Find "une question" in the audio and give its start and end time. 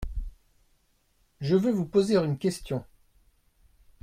2.17-2.83